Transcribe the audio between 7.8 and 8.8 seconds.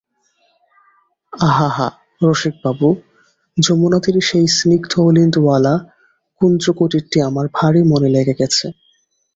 মনে লেগে গেছে।